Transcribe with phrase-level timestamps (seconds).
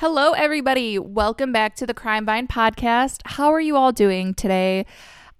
[0.00, 0.98] Hello, everybody.
[0.98, 3.20] Welcome back to the Crime Vine podcast.
[3.26, 4.86] How are you all doing today?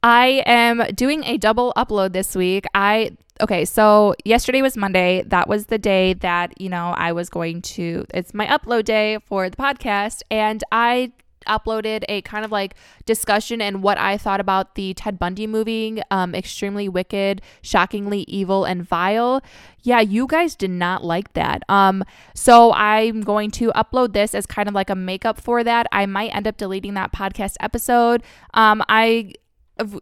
[0.03, 2.67] I am doing a double upload this week.
[2.75, 5.23] I okay, so yesterday was Monday.
[5.23, 9.17] That was the day that, you know, I was going to it's my upload day
[9.25, 11.13] for the podcast and I
[11.47, 16.01] uploaded a kind of like discussion and what I thought about the Ted Bundy movie,
[16.11, 19.43] um, Extremely Wicked, Shockingly Evil, and Vile.
[19.83, 21.63] Yeah, you guys did not like that.
[21.69, 25.87] Um, so I'm going to upload this as kind of like a makeup for that.
[25.93, 28.23] I might end up deleting that podcast episode.
[28.55, 29.33] Um, I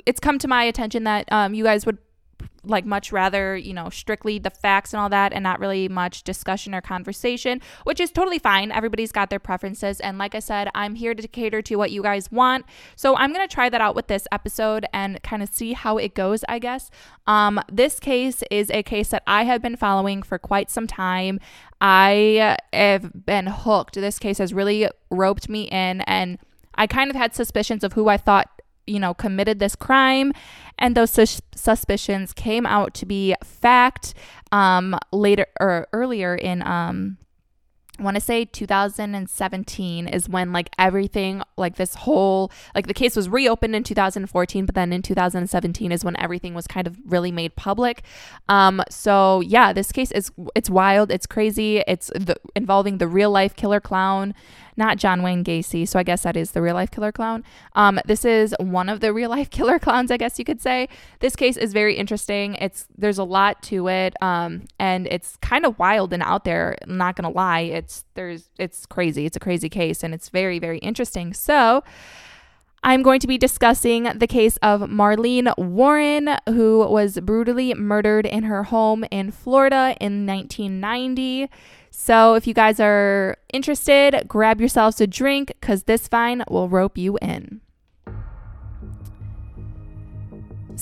[0.06, 1.98] it's come to my attention that um, you guys would
[2.68, 6.22] like much rather, you know, strictly the facts and all that and not really much
[6.22, 8.70] discussion or conversation, which is totally fine.
[8.70, 10.00] Everybody's got their preferences.
[10.00, 12.66] And like I said, I'm here to cater to what you guys want.
[12.96, 15.98] So I'm going to try that out with this episode and kind of see how
[15.98, 16.90] it goes, I guess.
[17.26, 21.40] Um, this case is a case that I have been following for quite some time.
[21.80, 23.94] I have been hooked.
[23.94, 26.38] This case has really roped me in and
[26.74, 28.57] I kind of had suspicions of who I thought
[28.88, 30.32] you know, committed this crime.
[30.78, 34.14] And those sus- suspicions came out to be fact
[34.52, 37.18] um, later or earlier in um,
[37.98, 43.16] I want to say 2017 is when like everything like this whole like the case
[43.16, 47.32] was reopened in 2014 but then in 2017 is when everything was kind of really
[47.32, 48.04] made public
[48.48, 53.32] um so yeah this case is it's wild it's crazy it's the, involving the real
[53.32, 54.32] life killer clown
[54.78, 55.86] not John Wayne Gacy.
[55.86, 57.44] So I guess that is the real life killer clown.
[57.74, 60.88] Um, this is one of the real life killer clowns, I guess you could say.
[61.18, 62.54] This case is very interesting.
[62.54, 66.76] It's there's a lot to it, um, and it's kind of wild and out there.
[66.82, 69.26] I'm not gonna lie, it's there's it's crazy.
[69.26, 71.34] It's a crazy case, and it's very very interesting.
[71.34, 71.82] So.
[72.82, 78.44] I'm going to be discussing the case of Marlene Warren, who was brutally murdered in
[78.44, 81.50] her home in Florida in 1990.
[81.90, 86.96] So, if you guys are interested, grab yourselves a drink because this vine will rope
[86.96, 87.60] you in.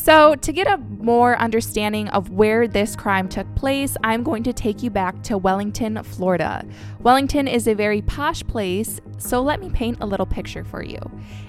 [0.07, 4.53] So, to get a more understanding of where this crime took place, I'm going to
[4.53, 6.65] take you back to Wellington, Florida.
[7.01, 11.01] Wellington is a very posh place, so let me paint a little picture for you.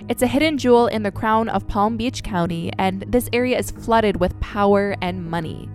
[0.09, 3.69] It's a hidden jewel in the crown of Palm Beach County, and this area is
[3.69, 5.69] flooded with power and money.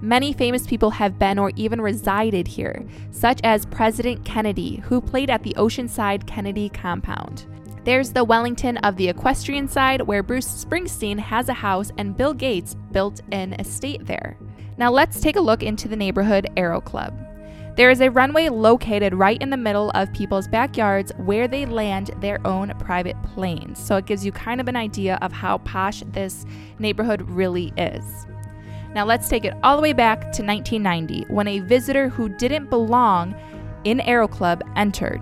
[0.00, 5.30] Many famous people have been or even resided here, such as President Kennedy, who played
[5.30, 7.46] at the Oceanside Kennedy compound.
[7.84, 12.32] There's the Wellington of the equestrian side, where Bruce Springsteen has a house and Bill
[12.32, 14.38] Gates built an estate there.
[14.78, 17.14] Now let's take a look into the neighborhood Aero Club.
[17.76, 22.12] There is a runway located right in the middle of people's backyards where they land
[22.20, 23.84] their own private planes.
[23.84, 26.46] So it gives you kind of an idea of how posh this
[26.78, 28.26] neighborhood really is.
[28.94, 32.70] Now let's take it all the way back to 1990 when a visitor who didn't
[32.70, 33.34] belong
[33.82, 35.20] in Aero Club entered.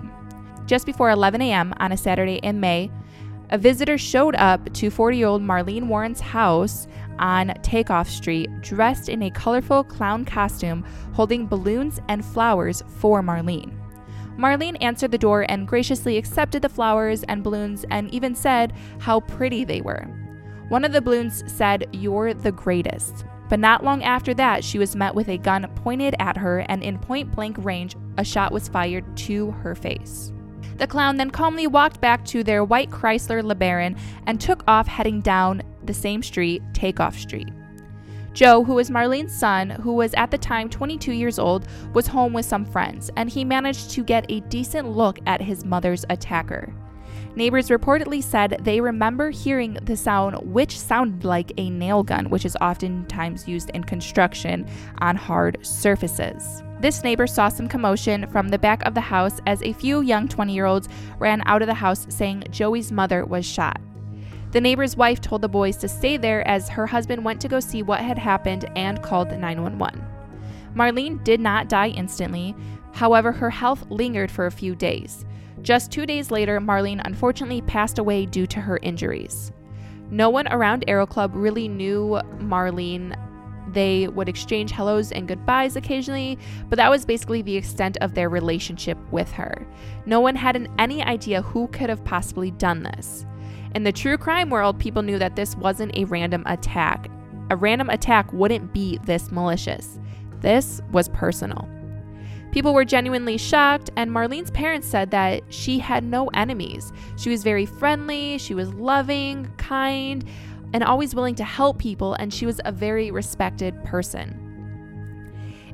[0.73, 1.71] Just before 11 a.m.
[1.77, 2.89] on a Saturday in May,
[3.51, 6.87] a visitor showed up to 40 year old Marlene Warren's house
[7.19, 13.71] on Takeoff Street dressed in a colorful clown costume holding balloons and flowers for Marlene.
[14.35, 19.19] Marlene answered the door and graciously accepted the flowers and balloons and even said how
[19.19, 20.07] pretty they were.
[20.69, 23.25] One of the balloons said, You're the greatest.
[23.47, 26.81] But not long after that, she was met with a gun pointed at her, and
[26.81, 30.32] in point blank range, a shot was fired to her face.
[30.77, 35.21] The clown then calmly walked back to their white Chrysler LeBaron and took off heading
[35.21, 37.49] down the same street, Takeoff Street.
[38.33, 42.33] Joe, who was Marlene's son, who was at the time 22 years old, was home
[42.33, 46.73] with some friends, and he managed to get a decent look at his mother's attacker.
[47.35, 52.45] Neighbors reportedly said they remember hearing the sound, which sounded like a nail gun, which
[52.45, 54.67] is oftentimes used in construction
[54.99, 56.61] on hard surfaces.
[56.79, 60.27] This neighbor saw some commotion from the back of the house as a few young
[60.27, 63.81] 20 year olds ran out of the house saying Joey's mother was shot.
[64.51, 67.59] The neighbor's wife told the boys to stay there as her husband went to go
[67.59, 70.05] see what had happened and called 911.
[70.75, 72.55] Marlene did not die instantly,
[72.91, 75.25] however, her health lingered for a few days.
[75.61, 79.51] Just two days later, Marlene unfortunately passed away due to her injuries.
[80.09, 83.17] No one around Aero Club really knew Marlene.
[83.71, 86.37] They would exchange hellos and goodbyes occasionally,
[86.69, 89.65] but that was basically the extent of their relationship with her.
[90.05, 93.25] No one had an, any idea who could have possibly done this.
[93.73, 97.09] In the true crime world, people knew that this wasn't a random attack.
[97.49, 99.99] A random attack wouldn't be this malicious.
[100.41, 101.67] This was personal.
[102.53, 106.93] People were genuinely shocked, and Marlene's parents said that she had no enemies.
[107.17, 110.23] She was very friendly, she was loving, kind,
[110.71, 114.39] and always willing to help people, and she was a very respected person.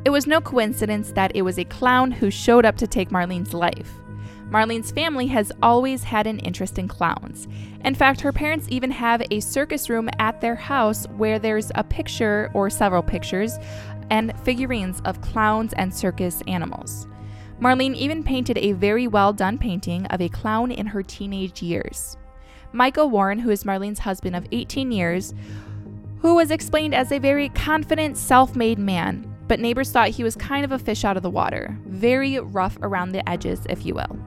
[0.05, 3.53] It was no coincidence that it was a clown who showed up to take Marlene's
[3.53, 3.91] life.
[4.49, 7.47] Marlene's family has always had an interest in clowns.
[7.83, 11.83] In fact, her parents even have a circus room at their house where there's a
[11.83, 13.59] picture or several pictures
[14.09, 17.07] and figurines of clowns and circus animals.
[17.59, 22.17] Marlene even painted a very well done painting of a clown in her teenage years.
[22.71, 25.33] Michael Warren, who is Marlene's husband of 18 years,
[26.21, 30.35] who was explained as a very confident, self made man, but neighbors thought he was
[30.35, 33.95] kind of a fish out of the water, very rough around the edges, if you
[33.95, 34.17] will.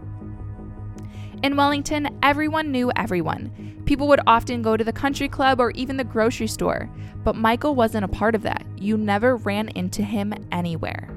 [1.42, 3.82] In Wellington, everyone knew everyone.
[3.84, 6.88] People would often go to the country club or even the grocery store,
[7.24, 8.64] but Michael wasn't a part of that.
[8.78, 11.10] You never ran into him anywhere.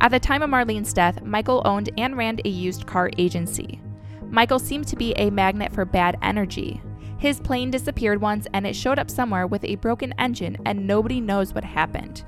[0.00, 3.80] At the time of Marlene's death, Michael owned and ran a used car agency.
[4.30, 6.82] Michael seemed to be a magnet for bad energy.
[7.18, 11.20] His plane disappeared once and it showed up somewhere with a broken engine, and nobody
[11.20, 12.24] knows what happened.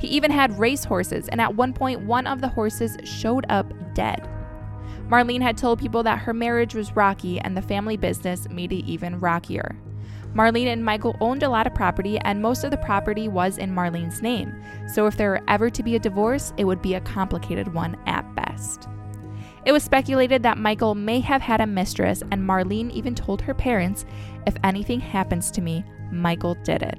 [0.00, 3.70] He even had race horses, and at one point, one of the horses showed up
[3.92, 4.26] dead.
[5.08, 8.84] Marlene had told people that her marriage was rocky and the family business made it
[8.84, 9.76] even rockier.
[10.34, 13.74] Marlene and Michael owned a lot of property, and most of the property was in
[13.74, 14.52] Marlene's name.
[14.92, 17.96] So, if there were ever to be a divorce, it would be a complicated one
[18.06, 18.86] at best.
[19.64, 23.54] It was speculated that Michael may have had a mistress, and Marlene even told her
[23.54, 24.04] parents,
[24.46, 26.98] If anything happens to me, Michael did it.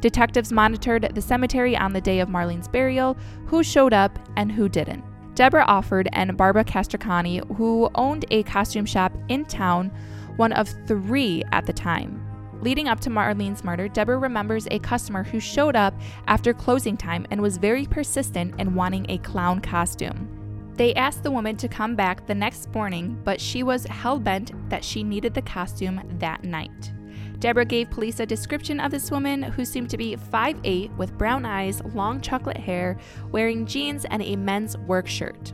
[0.00, 3.16] Detectives monitored the cemetery on the day of Marlene's burial,
[3.46, 5.04] who showed up and who didn't.
[5.36, 9.92] Deborah Offord and Barbara Castricani, who owned a costume shop in town,
[10.36, 12.22] one of three at the time.
[12.62, 15.92] Leading up to Marlene's murder, Deborah remembers a customer who showed up
[16.26, 20.72] after closing time and was very persistent in wanting a clown costume.
[20.76, 24.52] They asked the woman to come back the next morning, but she was hell bent
[24.70, 26.92] that she needed the costume that night.
[27.38, 31.44] Deborah gave police a description of this woman who seemed to be 5'8 with brown
[31.44, 32.96] eyes, long chocolate hair,
[33.30, 35.52] wearing jeans and a men's work shirt.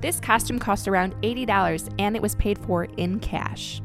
[0.00, 3.82] This costume cost around $80 and it was paid for in cash.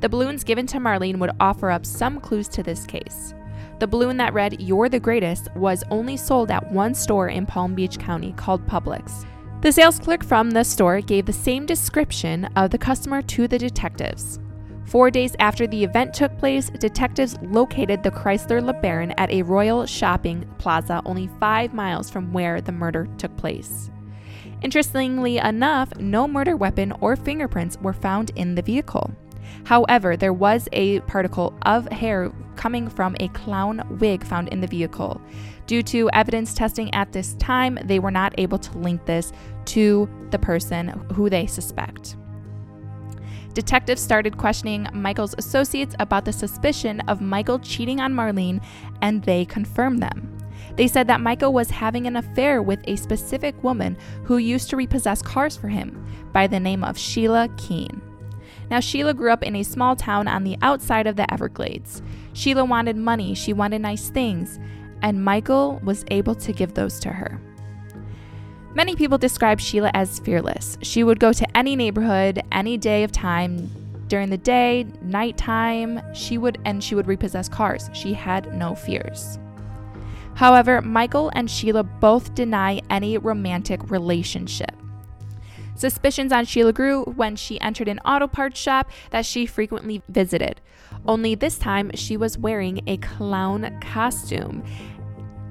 [0.00, 3.34] The balloons given to Marlene would offer up some clues to this case.
[3.80, 7.74] The balloon that read, You're the Greatest, was only sold at one store in Palm
[7.74, 9.24] Beach County called Publix.
[9.60, 13.58] The sales clerk from the store gave the same description of the customer to the
[13.58, 14.38] detectives.
[14.88, 19.84] Four days after the event took place, detectives located the Chrysler LeBaron at a Royal
[19.84, 23.90] shopping plaza only five miles from where the murder took place.
[24.62, 29.10] Interestingly enough, no murder weapon or fingerprints were found in the vehicle.
[29.64, 34.66] However, there was a particle of hair coming from a clown wig found in the
[34.66, 35.20] vehicle.
[35.66, 39.32] Due to evidence testing at this time, they were not able to link this
[39.66, 42.16] to the person who they suspect.
[43.54, 48.62] Detectives started questioning Michael's associates about the suspicion of Michael cheating on Marlene,
[49.02, 50.38] and they confirmed them.
[50.76, 54.76] They said that Michael was having an affair with a specific woman who used to
[54.76, 58.00] repossess cars for him by the name of Sheila Keen.
[58.70, 62.02] Now, Sheila grew up in a small town on the outside of the Everglades.
[62.32, 64.60] Sheila wanted money, she wanted nice things,
[65.02, 67.40] and Michael was able to give those to her.
[68.78, 70.78] Many people describe Sheila as fearless.
[70.82, 73.68] She would go to any neighborhood, any day of time,
[74.06, 77.90] during the day, nighttime, she would and she would repossess cars.
[77.92, 79.40] She had no fears.
[80.34, 84.70] However, Michael and Sheila both deny any romantic relationship.
[85.74, 90.60] Suspicions on Sheila grew when she entered an auto parts shop that she frequently visited.
[91.04, 94.62] Only this time, she was wearing a clown costume,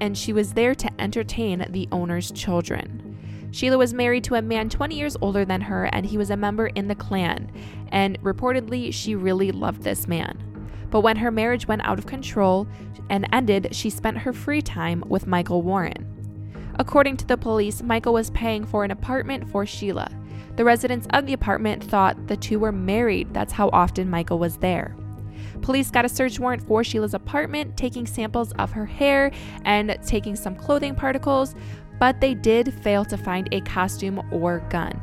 [0.00, 3.07] and she was there to entertain the owner's children.
[3.50, 6.36] Sheila was married to a man 20 years older than her, and he was a
[6.36, 7.50] member in the Klan,
[7.88, 10.44] and reportedly, she really loved this man.
[10.90, 12.66] But when her marriage went out of control
[13.10, 16.14] and ended, she spent her free time with Michael Warren.
[16.78, 20.10] According to the police, Michael was paying for an apartment for Sheila.
[20.56, 24.58] The residents of the apartment thought the two were married, that's how often Michael was
[24.58, 24.94] there.
[25.62, 29.32] Police got a search warrant for Sheila's apartment, taking samples of her hair
[29.64, 31.54] and taking some clothing particles,
[31.98, 35.00] but they did fail to find a costume or gun.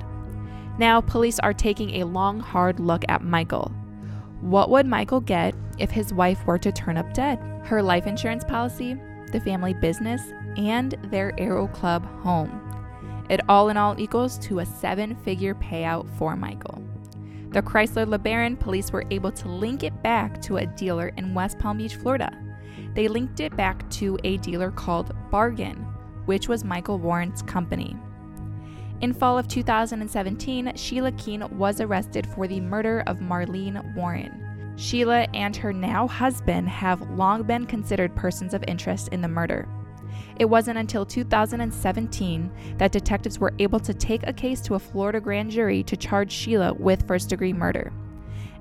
[0.77, 3.71] Now, police are taking a long, hard look at Michael.
[4.41, 7.39] What would Michael get if his wife were to turn up dead?
[7.63, 8.97] Her life insurance policy,
[9.31, 10.21] the family business,
[10.57, 12.61] and their Aero Club home.
[13.29, 16.83] It all in all equals to a seven figure payout for Michael.
[17.49, 21.57] The Chrysler LeBaron police were able to link it back to a dealer in West
[21.57, 22.37] Palm Beach, Florida.
[22.93, 25.87] They linked it back to a dealer called Bargain,
[26.25, 27.95] which was Michael Warren's company.
[29.01, 34.73] In fall of 2017, Sheila Keen was arrested for the murder of Marlene Warren.
[34.77, 39.67] Sheila and her now husband have long been considered persons of interest in the murder.
[40.37, 45.21] It wasn't until 2017 that detectives were able to take a case to a Florida
[45.21, 47.93] grand jury to charge Sheila with first degree murder.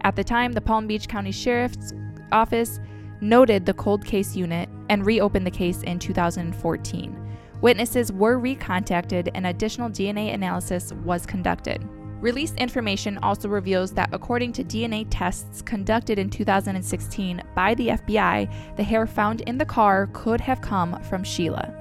[0.03, 1.93] At the time, the Palm Beach County Sheriff's
[2.31, 2.81] Office
[3.21, 7.24] noted the cold case unit and reopened the case in 2014.
[7.65, 11.83] Witnesses were recontacted and additional DNA analysis was conducted.
[12.21, 18.77] Released information also reveals that according to DNA tests conducted in 2016 by the FBI,
[18.77, 21.73] the hair found in the car could have come from Sheila.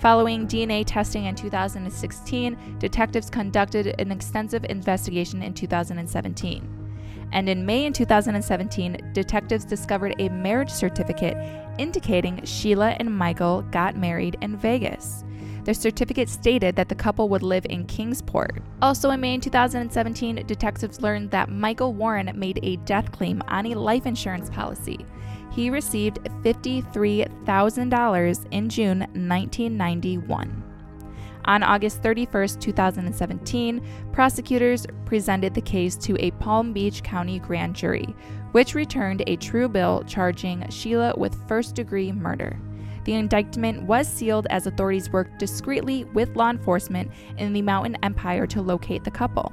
[0.00, 6.84] Following DNA testing in 2016, detectives conducted an extensive investigation in 2017.
[7.30, 11.36] And in May in 2017, detectives discovered a marriage certificate
[11.78, 15.22] indicating Sheila and Michael got married in Vegas.
[15.64, 18.62] The certificate stated that the couple would live in Kingsport.
[18.82, 23.74] Also in May 2017, detectives learned that Michael Warren made a death claim on a
[23.74, 25.06] life insurance policy.
[25.52, 30.63] He received $53,000 in June 1991.
[31.46, 38.14] On August 31, 2017, prosecutors presented the case to a Palm Beach County grand jury,
[38.52, 42.58] which returned a true bill charging Sheila with first degree murder.
[43.04, 48.46] The indictment was sealed as authorities worked discreetly with law enforcement in the Mountain Empire
[48.46, 49.52] to locate the couple.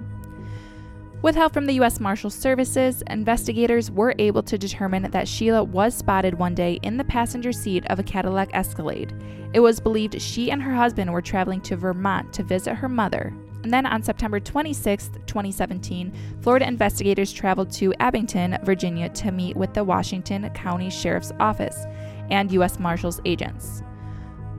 [1.21, 1.99] With help from the U.S.
[1.99, 7.03] Marshal Services, investigators were able to determine that Sheila was spotted one day in the
[7.03, 9.13] passenger seat of a Cadillac Escalade.
[9.53, 13.31] It was believed she and her husband were traveling to Vermont to visit her mother.
[13.61, 16.11] And then on September 26, 2017,
[16.41, 21.85] Florida investigators traveled to Abingdon, Virginia to meet with the Washington County Sheriff's Office
[22.31, 22.79] and U.S.
[22.79, 23.83] Marshals agents.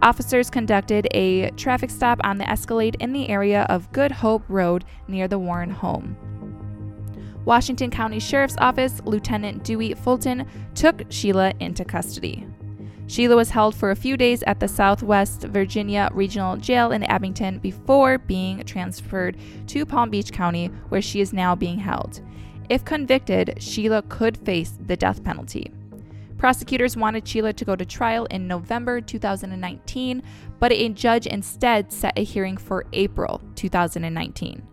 [0.02, 4.84] Officers conducted a traffic stop on the Escalade in the area of Good Hope Road
[5.08, 6.16] near the Warren home.
[7.44, 12.46] Washington County Sheriff's Office Lieutenant Dewey Fulton took Sheila into custody.
[13.08, 17.58] Sheila was held for a few days at the Southwest Virginia Regional Jail in Abingdon
[17.58, 22.20] before being transferred to Palm Beach County, where she is now being held.
[22.70, 25.72] If convicted, Sheila could face the death penalty.
[26.38, 30.22] Prosecutors wanted Sheila to go to trial in November 2019,
[30.58, 34.66] but a judge instead set a hearing for April 2019.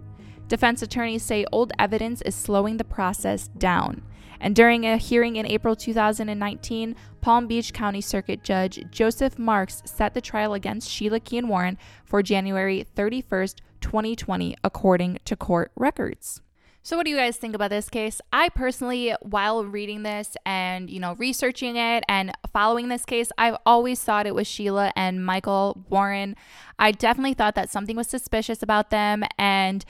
[0.50, 4.02] Defense attorneys say old evidence is slowing the process down.
[4.40, 10.16] And during a hearing in April 2019, Palm Beach County Circuit Judge Joseph Marx set
[10.16, 16.42] the trial against Sheila Keen Warren for January 31st, 2020, according to court records.
[16.82, 18.20] So what do you guys think about this case?
[18.34, 23.58] I personally while reading this and, you know, researching it and following this case, I've
[23.68, 26.36] always thought it was Sheila and Michael Warren.
[26.80, 29.86] I definitely thought that something was suspicious about them and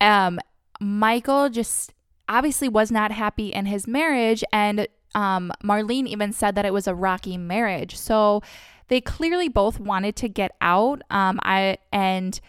[0.00, 0.38] um
[0.80, 1.92] Michael just
[2.28, 6.86] obviously was not happy in his marriage and um Marlene even said that it was
[6.86, 7.96] a rocky marriage.
[7.96, 8.42] So
[8.88, 11.02] they clearly both wanted to get out.
[11.10, 12.40] Um I and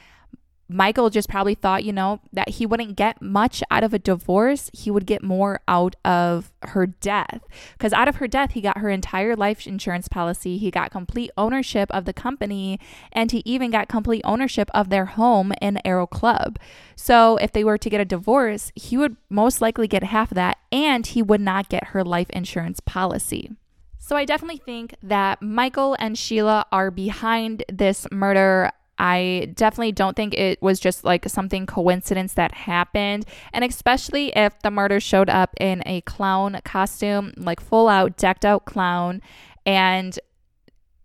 [0.70, 4.70] Michael just probably thought, you know, that he wouldn't get much out of a divorce.
[4.74, 7.42] He would get more out of her death.
[7.78, 10.58] Because out of her death, he got her entire life insurance policy.
[10.58, 12.80] He got complete ownership of the company.
[13.14, 16.60] And he even got complete ownership of their home in Aero Club.
[16.96, 20.36] So if they were to get a divorce, he would most likely get half of
[20.36, 20.58] that.
[20.72, 23.52] And he would not get her life insurance policy.
[24.00, 28.72] So I definitely think that Michael and Sheila are behind this murder.
[29.00, 33.26] I definitely don't think it was just like something coincidence that happened.
[33.54, 38.46] And especially if the murder showed up in a clown costume, like full out decked
[38.46, 39.22] out clown.
[39.66, 40.18] And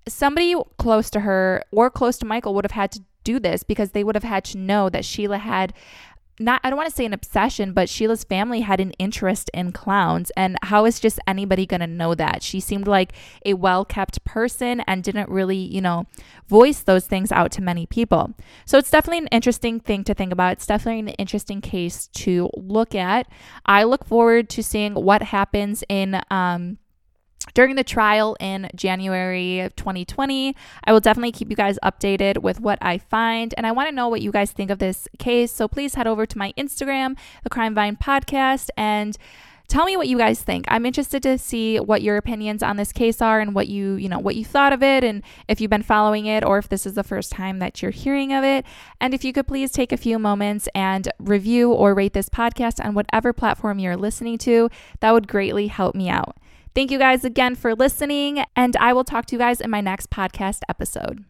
[0.09, 3.91] somebody close to her or close to Michael would have had to do this because
[3.91, 5.73] they would have had to know that Sheila had
[6.43, 9.73] not I don't want to say an obsession, but Sheila's family had an interest in
[9.73, 12.43] clowns and how is just anybody going to know that?
[12.43, 13.13] She seemed like
[13.47, 16.07] a well-kept person and didn't really, you know,
[16.49, 18.35] voice those things out to many people.
[18.67, 20.53] So it's definitely an interesting thing to think about.
[20.53, 23.29] It's definitely an interesting case to look at.
[23.67, 26.79] I look forward to seeing what happens in um
[27.55, 30.55] during the trial in January of 2020.
[30.85, 33.55] I will definitely keep you guys updated with what I find.
[33.57, 35.53] And I want to know what you guys think of this case.
[35.53, 39.17] So please head over to my Instagram, the Crime Vine Podcast, and
[39.73, 40.67] tell me what you guys think.
[40.69, 44.07] I'm interested to see what your opinions on this case are and what you, you
[44.07, 46.85] know, what you thought of it and if you've been following it or if this
[46.85, 48.67] is the first time that you're hearing of it.
[49.01, 52.85] And if you could please take a few moments and review or rate this podcast
[52.85, 54.69] on whatever platform you're listening to,
[55.01, 56.37] that would greatly help me out.
[56.75, 59.81] Thank you guys again for listening, and I will talk to you guys in my
[59.81, 61.25] next podcast episode.